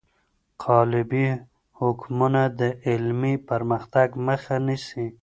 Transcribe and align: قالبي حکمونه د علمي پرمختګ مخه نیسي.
قالبي 0.63 1.25
حکمونه 1.79 2.41
د 2.59 2.61
علمي 2.87 3.35
پرمختګ 3.49 4.07
مخه 4.27 4.55
نیسي. 4.65 5.05